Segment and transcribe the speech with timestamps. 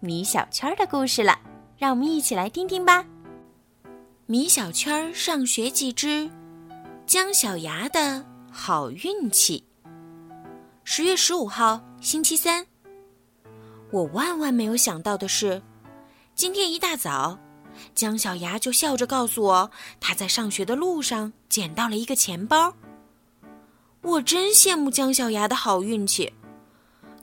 [0.00, 1.36] 米小圈的故事了，
[1.76, 3.04] 让我们一起来听听吧。
[4.26, 6.30] 米小圈上学记之
[7.04, 9.64] 姜小牙的好运气。
[10.84, 12.64] 十月十五号，星期三。
[13.90, 15.60] 我万万没有想到的是，
[16.36, 17.36] 今天一大早，
[17.92, 22.72] 姜小牙就笑着告诉我，他在上学的路上捡到了一个钱包。
[24.02, 26.32] 我真羡慕姜小牙的好运气。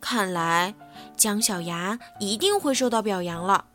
[0.00, 0.74] 看来，
[1.20, 3.66] 姜小牙一定会受到表扬了。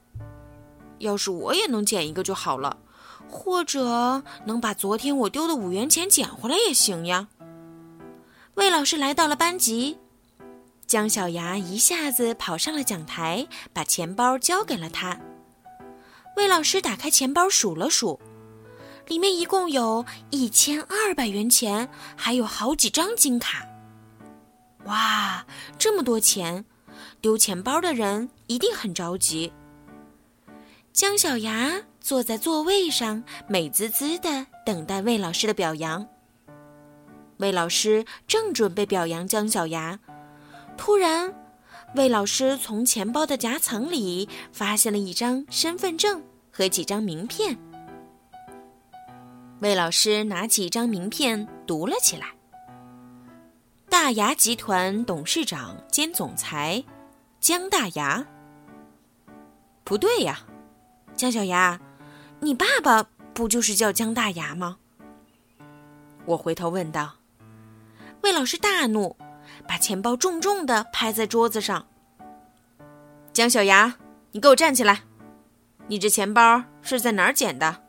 [0.98, 2.78] 要是我也能捡一个就好了，
[3.30, 7.28] 或者能把昨天我丢的五元钱捡回来也行呀。
[8.56, 10.00] 魏老师来到了班级，
[10.88, 15.20] 姜小牙一下子跑上了讲台，把钱包交给了他。
[16.38, 18.20] 魏老师打开钱包数了数，
[19.06, 23.68] 里面一共有一千二百元钱，还有好几张金卡。
[24.86, 25.46] 哇，
[25.78, 26.66] 这么多钱，
[27.22, 29.52] 丢钱包的人一定很着急。
[30.94, 36.08] 姜小牙坐在座位上，美滋滋的等待魏老师的表扬。
[37.38, 40.00] 魏老师正准备表扬姜小牙，
[40.78, 41.34] 突然，
[41.96, 47.58] 魏老师从钱包的夹层里发现了一张身份证和几张名片。
[49.60, 52.35] 魏老师拿起一张名片读了起来。
[54.06, 56.84] 大牙集团董事长兼总裁，
[57.40, 58.24] 姜大牙。
[59.84, 60.42] 不对呀，
[61.16, 61.82] 姜小牙，
[62.40, 64.78] 你爸爸不就是叫姜大牙吗？
[66.26, 67.16] 我回头问道。
[68.22, 69.18] 魏老师大怒，
[69.68, 71.88] 把钱包重重的拍在桌子上。
[73.34, 73.96] 姜小牙，
[74.34, 75.02] 你给我站起来！
[75.88, 77.82] 你这钱包是在哪儿捡的？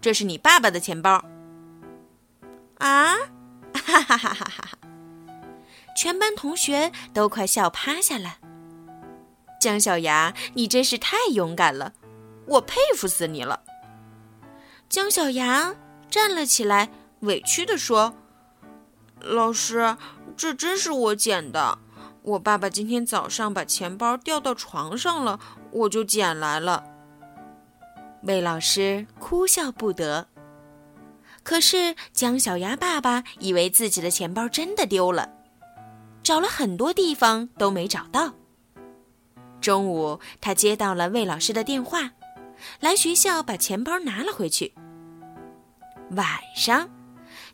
[0.00, 1.22] 这是你爸爸的钱包。
[2.78, 3.14] 啊！
[3.74, 4.77] 哈哈哈哈哈哈！
[5.98, 8.36] 全班同学都快笑趴下了。
[9.60, 11.92] 姜小牙，你真是太勇敢了，
[12.46, 13.64] 我佩服死你了。
[14.88, 15.74] 姜小牙
[16.08, 16.90] 站了起来，
[17.22, 18.14] 委屈地说
[19.18, 19.96] ：“老师，
[20.36, 21.80] 这真是我捡的。
[22.22, 25.40] 我爸爸今天早上把钱包掉到床上了，
[25.72, 26.84] 我就捡来了。”
[28.22, 30.28] 魏老师哭笑不得。
[31.42, 35.34] 可是姜小牙爸爸以为自己的钱包真的丢了。
[36.28, 38.34] 找了很多地方都没找到。
[39.62, 42.10] 中午，他接到了魏老师的电话，
[42.80, 44.74] 来学校把钱包拿了回去。
[46.10, 46.90] 晚上，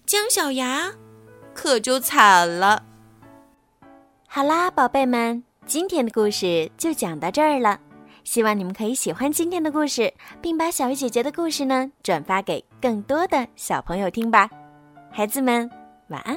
[0.04, 0.92] 姜小牙
[1.54, 2.82] 可就惨了。
[4.26, 7.78] 好啦，宝贝们，今天的故事就讲到这儿了。
[8.24, 14.50] 希望你们可以喜欢今天的故事，并把小鱼姐姐的故事呢转发给更多的小朋友听吧。
[15.12, 15.70] 孩子们，
[16.08, 16.36] 晚安。